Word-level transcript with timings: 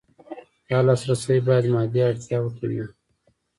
دا 0.69 0.77
لاسرسی 0.87 1.37
باید 1.47 1.65
مادي 1.73 2.01
اړتیاوو 2.09 2.55
ته 2.57 2.63
وي. 2.69 2.83